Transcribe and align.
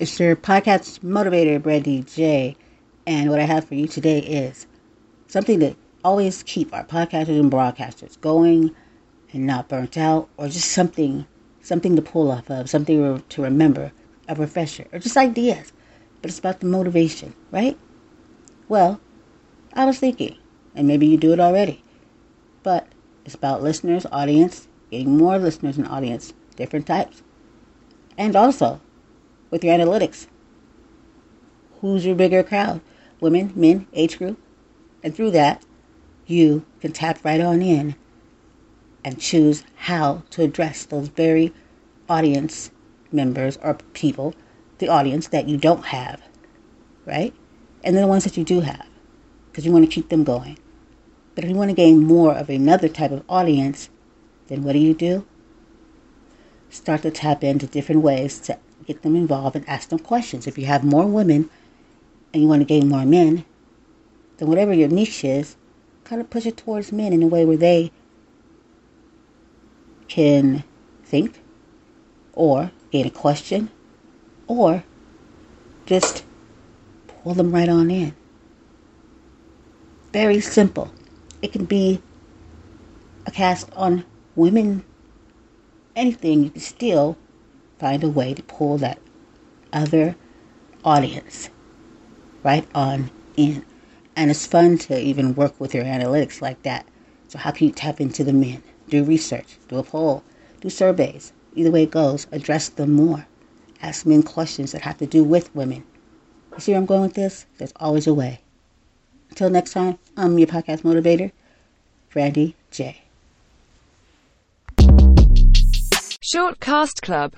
It's 0.00 0.20
your 0.20 0.36
podcast 0.36 1.00
motivator, 1.00 1.60
Brandy 1.60 2.02
J. 2.02 2.56
And 3.04 3.30
what 3.30 3.40
I 3.40 3.44
have 3.44 3.64
for 3.64 3.74
you 3.74 3.88
today 3.88 4.20
is 4.20 4.68
something 5.26 5.58
to 5.58 5.74
always 6.04 6.44
keep 6.44 6.72
our 6.72 6.84
podcasters 6.84 7.40
and 7.40 7.50
broadcasters 7.50 8.20
going 8.20 8.76
and 9.32 9.44
not 9.44 9.68
burnt 9.68 9.96
out, 9.98 10.28
or 10.36 10.46
just 10.46 10.70
something 10.70 11.26
something 11.62 11.96
to 11.96 12.02
pull 12.02 12.30
off 12.30 12.48
of, 12.48 12.70
something 12.70 13.24
to 13.28 13.42
remember, 13.42 13.90
a 14.28 14.36
refresher, 14.36 14.86
or 14.92 15.00
just 15.00 15.16
ideas. 15.16 15.72
But 16.22 16.30
it's 16.30 16.38
about 16.38 16.60
the 16.60 16.66
motivation, 16.66 17.34
right? 17.50 17.76
Well, 18.68 19.00
I 19.74 19.84
was 19.84 19.98
thinking, 19.98 20.36
and 20.76 20.86
maybe 20.86 21.08
you 21.08 21.16
do 21.16 21.32
it 21.32 21.40
already, 21.40 21.82
but 22.62 22.86
it's 23.24 23.34
about 23.34 23.64
listeners, 23.64 24.06
audience, 24.12 24.68
getting 24.92 25.16
more 25.16 25.38
listeners 25.38 25.76
and 25.76 25.88
audience, 25.88 26.34
different 26.56 26.86
types. 26.86 27.22
And 28.16 28.36
also 28.36 28.80
with 29.50 29.64
your 29.64 29.76
analytics. 29.76 30.26
Who's 31.80 32.04
your 32.04 32.14
bigger 32.14 32.42
crowd? 32.42 32.80
Women, 33.20 33.52
men, 33.54 33.86
age 33.92 34.18
group? 34.18 34.38
And 35.02 35.14
through 35.14 35.30
that, 35.32 35.64
you 36.26 36.64
can 36.80 36.92
tap 36.92 37.24
right 37.24 37.40
on 37.40 37.62
in 37.62 37.96
and 39.04 39.20
choose 39.20 39.64
how 39.76 40.22
to 40.30 40.42
address 40.42 40.84
those 40.84 41.08
very 41.08 41.52
audience 42.08 42.70
members 43.12 43.56
or 43.62 43.74
people, 43.92 44.34
the 44.78 44.88
audience 44.88 45.28
that 45.28 45.48
you 45.48 45.56
don't 45.56 45.86
have, 45.86 46.20
right? 47.06 47.32
And 47.82 47.94
then 47.94 48.02
the 48.02 48.08
ones 48.08 48.24
that 48.24 48.36
you 48.36 48.44
do 48.44 48.60
have, 48.60 48.86
because 49.50 49.64
you 49.64 49.72
want 49.72 49.84
to 49.84 49.90
keep 49.90 50.08
them 50.08 50.24
going. 50.24 50.58
But 51.34 51.44
if 51.44 51.50
you 51.50 51.56
want 51.56 51.70
to 51.70 51.76
gain 51.76 52.04
more 52.04 52.34
of 52.34 52.50
another 52.50 52.88
type 52.88 53.12
of 53.12 53.24
audience, 53.28 53.88
then 54.48 54.62
what 54.64 54.72
do 54.72 54.78
you 54.78 54.94
do? 54.94 55.26
Start 56.68 57.02
to 57.02 57.10
tap 57.10 57.44
into 57.44 57.66
different 57.66 58.02
ways 58.02 58.40
to 58.40 58.58
get 58.88 59.02
them 59.02 59.14
involved 59.14 59.54
and 59.54 59.68
ask 59.68 59.90
them 59.90 59.98
questions. 59.98 60.46
If 60.46 60.56
you 60.56 60.64
have 60.64 60.82
more 60.82 61.06
women 61.06 61.50
and 62.32 62.42
you 62.42 62.48
want 62.48 62.62
to 62.62 62.66
gain 62.66 62.88
more 62.88 63.04
men, 63.04 63.44
then 64.38 64.48
whatever 64.48 64.72
your 64.72 64.88
niche 64.88 65.24
is, 65.24 65.56
kind 66.04 66.22
of 66.22 66.30
push 66.30 66.46
it 66.46 66.56
towards 66.56 66.90
men 66.90 67.12
in 67.12 67.22
a 67.22 67.26
way 67.26 67.44
where 67.44 67.58
they 67.58 67.92
can 70.08 70.64
think 71.04 71.42
or 72.32 72.70
gain 72.90 73.06
a 73.06 73.10
question 73.10 73.70
or 74.46 74.84
just 75.84 76.24
pull 77.08 77.34
them 77.34 77.52
right 77.52 77.68
on 77.68 77.90
in. 77.90 78.16
Very 80.14 80.40
simple. 80.40 80.90
It 81.42 81.52
can 81.52 81.66
be 81.66 82.00
a 83.26 83.30
cast 83.30 83.70
on 83.74 84.06
women, 84.34 84.82
anything, 85.94 86.44
you 86.44 86.50
can 86.50 86.62
still 86.62 87.18
find 87.78 88.02
a 88.02 88.08
way 88.08 88.34
to 88.34 88.42
pull 88.42 88.78
that 88.78 88.98
other 89.72 90.16
audience 90.84 91.50
right 92.42 92.66
on 92.74 93.10
in. 93.36 93.64
And 94.16 94.30
it's 94.30 94.46
fun 94.46 94.78
to 94.78 94.98
even 94.98 95.34
work 95.34 95.60
with 95.60 95.74
your 95.74 95.84
analytics 95.84 96.40
like 96.40 96.62
that. 96.62 96.86
So, 97.28 97.38
how 97.38 97.50
can 97.52 97.68
you 97.68 97.72
tap 97.72 98.00
into 98.00 98.24
the 98.24 98.32
men? 98.32 98.62
Do 98.88 99.04
research, 99.04 99.58
do 99.68 99.78
a 99.78 99.82
poll, 99.82 100.24
do 100.60 100.70
surveys. 100.70 101.32
Either 101.54 101.70
way 101.70 101.84
it 101.84 101.90
goes, 101.90 102.26
address 102.32 102.68
them 102.68 102.92
more. 102.92 103.26
Ask 103.80 104.06
men 104.06 104.22
questions 104.22 104.72
that 104.72 104.82
have 104.82 104.98
to 104.98 105.06
do 105.06 105.22
with 105.22 105.54
women. 105.54 105.84
You 106.52 106.60
see 106.60 106.72
where 106.72 106.80
I'm 106.80 106.86
going 106.86 107.02
with 107.02 107.14
this? 107.14 107.46
There's 107.58 107.72
always 107.76 108.06
a 108.06 108.14
way. 108.14 108.40
Until 109.30 109.50
next 109.50 109.72
time, 109.72 109.98
I'm 110.16 110.38
your 110.38 110.48
podcast 110.48 110.82
motivator, 110.82 111.30
Brandy 112.10 112.56
J. 112.70 113.02
Shortcast 116.20 117.00
Club 117.02 117.26